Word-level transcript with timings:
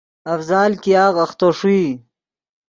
افضال 0.33 0.71
ګیاغ 0.83 1.13
اختو 1.25 1.49
ݰوئی 1.57 1.87